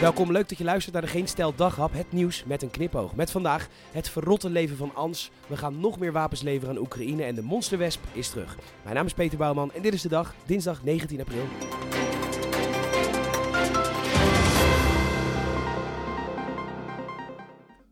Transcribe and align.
Welkom, 0.00 0.32
leuk 0.32 0.48
dat 0.48 0.58
je 0.58 0.64
luistert 0.64 0.92
naar 0.92 1.02
de 1.02 1.08
Geen 1.08 1.28
Stel 1.28 1.54
Daghap, 1.54 1.92
het 1.92 2.12
nieuws 2.12 2.44
met 2.44 2.62
een 2.62 2.70
knipoog. 2.70 3.14
Met 3.14 3.30
vandaag 3.30 3.68
het 3.92 4.08
verrotte 4.08 4.50
leven 4.50 4.76
van 4.76 4.94
Ans. 4.94 5.30
We 5.46 5.56
gaan 5.56 5.80
nog 5.80 5.98
meer 5.98 6.12
wapens 6.12 6.42
leveren 6.42 6.74
aan 6.74 6.80
Oekraïne 6.80 7.24
en 7.24 7.34
de 7.34 7.42
monsterwesp 7.42 8.00
is 8.12 8.28
terug. 8.28 8.56
Mijn 8.82 8.94
naam 8.94 9.06
is 9.06 9.14
Peter 9.14 9.38
Bouwman 9.38 9.72
en 9.72 9.82
dit 9.82 9.94
is 9.94 10.02
de 10.02 10.08
dag, 10.08 10.34
dinsdag 10.46 10.82
19 10.82 11.20
april. 11.20 11.44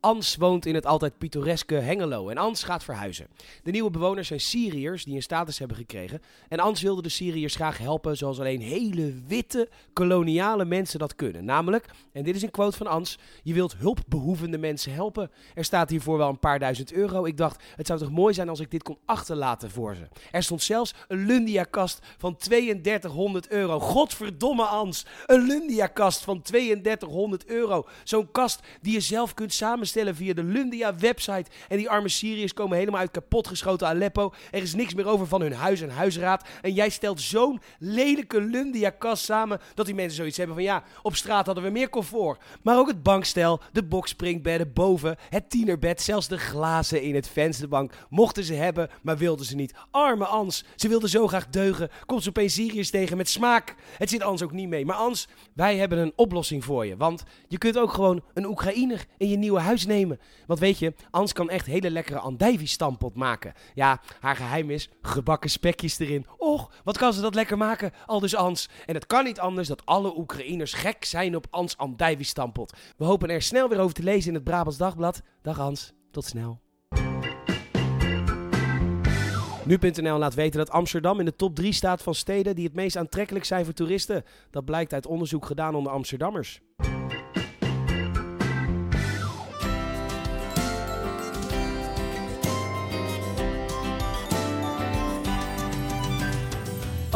Ans 0.00 0.36
woont 0.36 0.66
in 0.66 0.74
het 0.74 0.86
altijd 0.86 1.18
pittoreske 1.18 1.74
Hengelo 1.74 2.28
en 2.28 2.38
Ans 2.38 2.62
gaat 2.62 2.84
verhuizen. 2.84 3.26
De 3.62 3.70
nieuwe 3.70 3.90
bewoners 3.90 4.28
zijn 4.28 4.40
Syriërs 4.40 5.04
die 5.04 5.14
een 5.14 5.22
status 5.22 5.58
hebben 5.58 5.76
gekregen. 5.76 6.22
En 6.48 6.58
Ans 6.58 6.82
wilde 6.82 7.02
de 7.02 7.08
Syriërs 7.08 7.54
graag 7.54 7.78
helpen 7.78 8.16
zoals 8.16 8.40
alleen 8.40 8.60
hele 8.60 9.14
witte 9.26 9.68
koloniale 9.92 10.64
mensen 10.64 10.98
dat 10.98 11.14
kunnen. 11.14 11.44
Namelijk, 11.44 11.86
en 12.12 12.22
dit 12.24 12.36
is 12.36 12.42
een 12.42 12.50
quote 12.50 12.76
van 12.76 12.86
Ans, 12.86 13.18
je 13.42 13.54
wilt 13.54 13.76
hulpbehoevende 13.76 14.58
mensen 14.58 14.92
helpen. 14.92 15.30
Er 15.54 15.64
staat 15.64 15.90
hiervoor 15.90 16.18
wel 16.18 16.28
een 16.28 16.38
paar 16.38 16.58
duizend 16.58 16.92
euro. 16.92 17.24
Ik 17.24 17.36
dacht, 17.36 17.62
het 17.76 17.86
zou 17.86 17.98
toch 17.98 18.10
mooi 18.10 18.34
zijn 18.34 18.48
als 18.48 18.60
ik 18.60 18.70
dit 18.70 18.82
kon 18.82 18.98
achterlaten 19.04 19.70
voor 19.70 19.94
ze. 19.94 20.08
Er 20.30 20.42
stond 20.42 20.62
zelfs 20.62 20.94
een 21.08 21.26
Lundia-kast 21.26 21.98
van 22.18 22.36
3200 22.36 23.48
euro. 23.48 23.80
Godverdomme 23.80 24.64
Ans, 24.64 25.06
een 25.26 25.46
Lundia-kast 25.46 26.24
van 26.24 26.42
3200 26.42 27.46
euro. 27.46 27.86
Zo'n 28.04 28.30
kast 28.30 28.60
die 28.80 28.92
je 28.92 29.00
zelf 29.00 29.34
kunt 29.34 29.52
samenstellen 29.88 30.14
via 30.14 30.34
de 30.34 30.44
Lundia-website. 30.44 31.50
En 31.68 31.76
die 31.76 31.90
arme 31.90 32.08
Syriërs 32.08 32.52
komen 32.52 32.78
helemaal 32.78 33.00
uit 33.00 33.10
kapotgeschoten 33.10 33.86
Aleppo. 33.86 34.32
Er 34.50 34.62
is 34.62 34.74
niks 34.74 34.94
meer 34.94 35.06
over 35.06 35.26
van 35.26 35.40
hun 35.40 35.52
huis 35.52 35.80
en 35.80 35.90
huisraad. 35.90 36.48
En 36.62 36.72
jij 36.72 36.88
stelt 36.88 37.20
zo'n 37.20 37.60
lelijke 37.78 38.40
Lundia-kast 38.40 39.24
samen 39.24 39.60
dat 39.74 39.86
die 39.86 39.94
mensen 39.94 40.16
zoiets 40.16 40.36
hebben 40.36 40.54
van 40.54 40.64
ja, 40.64 40.82
op 41.02 41.16
straat 41.16 41.46
hadden 41.46 41.64
we 41.64 41.70
meer 41.70 41.88
comfort. 41.88 42.42
Maar 42.62 42.78
ook 42.78 42.88
het 42.88 43.02
bankstel, 43.02 43.60
de 43.72 43.84
bokspringbedden 43.84 44.72
boven, 44.72 45.16
het 45.28 45.50
tienerbed, 45.50 46.02
zelfs 46.02 46.28
de 46.28 46.38
glazen 46.38 47.02
in 47.02 47.14
het 47.14 47.28
vensterbank 47.28 47.92
mochten 48.08 48.44
ze 48.44 48.54
hebben, 48.54 48.90
maar 49.02 49.16
wilden 49.16 49.46
ze 49.46 49.54
niet. 49.54 49.74
Arme 49.90 50.24
Ans, 50.24 50.64
ze 50.76 50.88
wilde 50.88 51.08
zo 51.08 51.26
graag 51.26 51.48
deugen. 51.48 51.90
Komt 52.06 52.22
ze 52.22 52.28
opeens 52.28 52.54
Syriërs 52.54 52.90
tegen 52.90 53.16
met 53.16 53.28
smaak. 53.28 53.74
Het 53.98 54.10
zit 54.10 54.22
Ans 54.22 54.42
ook 54.42 54.52
niet 54.52 54.68
mee. 54.68 54.84
Maar 54.84 54.96
Ans, 54.96 55.28
wij 55.54 55.76
hebben 55.76 55.98
een 55.98 56.12
oplossing 56.16 56.64
voor 56.64 56.86
je. 56.86 56.96
Want 56.96 57.22
je 57.48 57.58
kunt 57.58 57.78
ook 57.78 57.92
gewoon 57.92 58.22
een 58.34 58.46
Oekraïner 58.46 59.06
in 59.16 59.28
je 59.28 59.36
nieuwe 59.36 59.60
huis 59.60 59.77
nemen. 59.86 60.20
Want 60.46 60.60
weet 60.60 60.78
je, 60.78 60.94
Ans 61.10 61.32
kan 61.32 61.50
echt 61.50 61.66
hele 61.66 61.90
lekkere 61.90 62.18
andijvie-stampot 62.18 63.14
maken. 63.14 63.52
Ja, 63.74 64.00
haar 64.20 64.36
geheim 64.36 64.70
is 64.70 64.90
gebakken 65.02 65.50
spekjes 65.50 65.98
erin. 65.98 66.26
Och, 66.38 66.72
wat 66.84 66.98
kan 66.98 67.12
ze 67.12 67.20
dat 67.20 67.34
lekker 67.34 67.56
maken, 67.56 67.92
al 68.06 68.20
dus 68.20 68.36
Ans. 68.36 68.68
En 68.86 68.94
het 68.94 69.06
kan 69.06 69.24
niet 69.24 69.40
anders 69.40 69.68
dat 69.68 69.86
alle 69.86 70.18
Oekraïners 70.18 70.72
gek 70.72 71.04
zijn 71.04 71.36
op 71.36 71.46
Ans 71.50 71.76
andijvie-stampot. 71.76 72.72
We 72.96 73.04
hopen 73.04 73.30
er 73.30 73.42
snel 73.42 73.68
weer 73.68 73.80
over 73.80 73.94
te 73.94 74.02
lezen 74.02 74.28
in 74.28 74.34
het 74.34 74.44
Brabants 74.44 74.78
Dagblad. 74.78 75.22
Dag 75.42 75.60
Ans, 75.60 75.92
tot 76.10 76.24
snel. 76.24 76.60
Nu.nl 79.68 80.18
laat 80.18 80.34
weten 80.34 80.58
dat 80.58 80.70
Amsterdam 80.70 81.18
in 81.18 81.24
de 81.24 81.36
top 81.36 81.54
3 81.54 81.72
staat 81.72 82.02
van 82.02 82.14
steden 82.14 82.54
die 82.54 82.64
het 82.64 82.74
meest 82.74 82.96
aantrekkelijk 82.96 83.44
zijn 83.44 83.64
voor 83.64 83.74
toeristen. 83.74 84.24
Dat 84.50 84.64
blijkt 84.64 84.92
uit 84.92 85.06
onderzoek 85.06 85.46
gedaan 85.46 85.74
onder 85.74 85.92
Amsterdammers. 85.92 86.60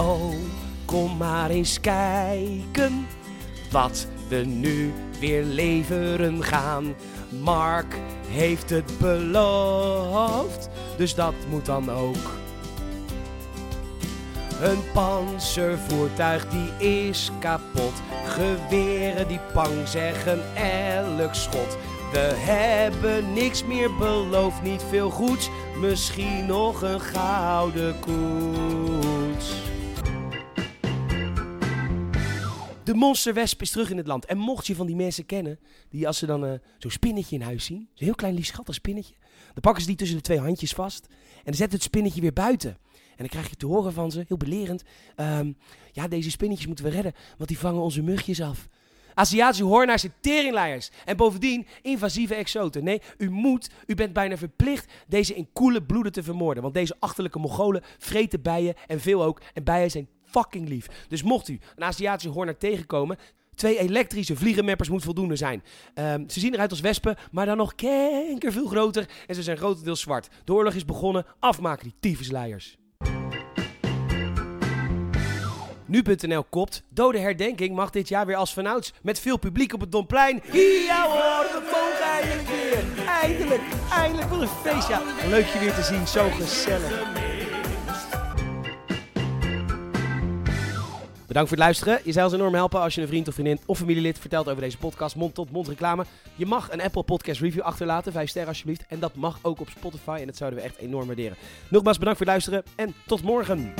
Oh, 0.03 0.35
kom 0.85 1.17
maar 1.17 1.51
eens 1.51 1.81
kijken 1.81 3.07
wat 3.71 4.07
we 4.29 4.37
nu 4.37 4.93
weer 5.21 5.45
leveren 5.45 6.45
gaan. 6.45 6.95
Mark 7.41 7.97
heeft 8.29 8.71
het 8.71 8.99
beloofd, 8.99 10.69
dus 10.97 11.15
dat 11.15 11.35
moet 11.51 11.67
dan 11.67 11.91
ook. 11.91 12.41
Een 14.63 14.83
panzervoertuig 14.93 16.47
die 16.49 16.89
is 16.89 17.31
kapot. 17.39 18.03
Geweren 18.27 19.29
die 19.29 19.41
pang 19.53 19.89
zeggen 19.89 20.41
elk 20.57 21.35
schot. 21.35 21.77
We 22.13 22.33
hebben 22.35 23.33
niks 23.33 23.65
meer 23.65 23.97
beloofd, 23.97 24.63
niet 24.63 24.85
veel 24.89 25.11
goeds. 25.11 25.51
Misschien 25.81 26.47
nog 26.47 26.83
een 26.83 27.01
gouden 27.01 27.99
koets. 28.01 29.72
De 32.85 32.95
monsterwesp 32.95 33.61
is 33.61 33.71
terug 33.71 33.91
in 33.91 33.97
het 33.97 34.07
land. 34.07 34.25
En 34.25 34.39
mocht 34.39 34.67
je 34.67 34.75
van 34.75 34.87
die 34.87 34.97
mensen 34.97 35.27
kennen, 35.27 35.59
die 35.89 36.07
als 36.07 36.19
ze 36.19 36.27
dan 36.27 36.47
eh, 36.47 36.53
zo'n 36.79 36.91
spinnetje 36.91 37.37
in 37.37 37.43
huis 37.43 37.65
zien, 37.65 37.89
zo'n 37.95 38.07
heel 38.07 38.15
klein 38.15 38.35
lief 38.35 38.47
schattig 38.47 38.75
spinnetje, 38.75 39.15
dan 39.53 39.61
pakken 39.61 39.83
ze 39.83 39.89
die 39.89 39.97
tussen 39.97 40.17
de 40.17 40.23
twee 40.23 40.39
handjes 40.39 40.73
vast 40.73 41.07
en 41.37 41.45
dan 41.45 41.55
zetten 41.55 41.79
het 41.79 41.87
spinnetje 41.87 42.21
weer 42.21 42.33
buiten. 42.33 42.71
En 42.93 43.19
dan 43.19 43.29
krijg 43.29 43.49
je 43.49 43.57
te 43.57 43.67
horen 43.67 43.93
van 43.93 44.11
ze, 44.11 44.25
heel 44.29 44.37
belerend, 44.37 44.83
ehm, 45.17 45.53
ja 45.93 46.09
deze 46.09 46.31
spinnetjes 46.31 46.67
moeten 46.67 46.85
we 46.85 46.91
redden, 46.91 47.13
want 47.37 47.49
die 47.49 47.59
vangen 47.59 47.83
onze 47.83 48.03
mugjes 48.03 48.41
af. 48.41 48.69
Aziatische 49.15 49.65
hoornaars 49.65 50.01
zijn 50.01 50.15
teringleiers. 50.21 50.91
En 51.05 51.17
bovendien 51.17 51.67
invasieve 51.83 52.35
exoten. 52.35 52.85
Nee, 52.85 53.01
u 53.19 53.31
moet, 53.31 53.71
u 53.87 53.95
bent 53.95 54.13
bijna 54.13 54.37
verplicht 54.37 54.93
deze 55.09 55.35
in 55.35 55.49
koele 55.53 55.83
bloeden 55.83 56.13
te 56.13 56.23
vermoorden. 56.23 56.63
Want 56.63 56.75
deze 56.75 56.97
achterlijke 56.99 57.39
Mongolen 57.39 57.83
vreten 57.99 58.43
bijen 58.43 58.75
en 58.87 59.01
veel 59.01 59.25
ook. 59.25 59.41
En 59.55 59.65
bijen 59.65 59.91
zijn 59.91 60.09
fucking 60.33 60.69
lief. 60.69 60.87
Dus 61.09 61.23
mocht 61.23 61.49
u 61.49 61.61
een 61.77 61.85
Aziatische 61.85 62.31
hoornaar 62.31 62.57
tegenkomen... 62.57 63.19
Twee 63.55 63.79
elektrische 63.79 64.37
vliegenmappers 64.37 64.89
moet 64.89 65.03
voldoende 65.03 65.37
zijn. 65.37 65.63
Um, 65.95 66.31
ze 66.31 66.41
zien 66.41 66.55
eruit 66.55 66.71
als 66.71 66.81
wespen, 66.81 67.17
maar 67.31 67.47
dan 67.47 67.57
nog 67.57 67.75
kenker 67.75 68.53
veel 68.53 68.67
groter. 68.67 69.09
En 69.27 69.35
ze 69.35 69.43
zijn 69.43 69.57
grotendeels 69.57 70.01
zwart. 70.01 70.29
De 70.45 70.53
oorlog 70.53 70.75
is 70.75 70.85
begonnen. 70.85 71.27
Afmaken 71.39 71.85
die 71.85 71.95
tyfusleiers. 72.01 72.77
Nu.nl 75.87 76.45
kopt, 76.45 76.83
dode 76.89 77.19
herdenking 77.19 77.75
mag 77.75 77.91
dit 77.91 78.09
jaar 78.09 78.27
weer 78.27 78.37
als 78.37 78.53
vanouds. 78.53 78.93
Met 79.03 79.21
veel 79.21 79.37
publiek 79.37 79.73
op 79.73 79.81
het 79.81 79.93
Domplein. 79.93 80.43
Ja 80.87 81.07
hoor, 81.07 81.53
we 81.53 81.71
mogen 81.73 82.05
eindelijk 82.05 82.49
weer. 82.49 83.07
Eindelijk, 83.07 83.63
eindelijk, 83.91 84.29
wat 84.29 84.41
een 84.41 84.49
feest. 84.49 84.89
Ja, 84.89 85.03
leuk 85.29 85.47
je 85.47 85.59
weer 85.59 85.75
te 85.75 85.83
zien, 85.83 86.07
zo 86.07 86.31
gezellig. 86.31 87.32
Bedankt 91.33 91.51
voor 91.51 91.63
het 91.63 91.67
luisteren. 91.67 92.01
Je 92.05 92.13
zou 92.13 92.25
ons 92.25 92.35
enorm 92.35 92.55
helpen 92.55 92.81
als 92.81 92.95
je 92.95 93.01
een 93.01 93.09
vriend 93.09 93.29
of 93.29 93.35
vriendin 93.35 93.61
of 93.67 93.79
familielid 93.79 94.19
vertelt 94.19 94.49
over 94.49 94.63
deze 94.63 94.77
podcast. 94.77 95.17
Mond-tot-mond 95.17 95.69
reclame. 95.69 96.05
Je 96.35 96.47
mag 96.47 96.73
een 96.73 96.83
Apple 96.83 97.03
Podcast 97.03 97.41
review 97.41 97.63
achterlaten. 97.63 98.13
Vijf 98.13 98.29
sterren 98.29 98.51
alsjeblieft. 98.51 98.85
En 98.89 99.01
dat 99.01 99.15
mag 99.15 99.39
ook 99.43 99.61
op 99.61 99.69
Spotify. 99.69 100.19
En 100.21 100.27
dat 100.27 100.37
zouden 100.37 100.59
we 100.59 100.65
echt 100.65 100.77
enorm 100.77 101.07
waarderen. 101.07 101.37
Nogmaals 101.69 101.99
bedankt 101.99 102.19
voor 102.19 102.27
het 102.33 102.35
luisteren. 102.35 102.65
En 102.75 102.95
tot 103.07 103.23
morgen. 103.23 103.75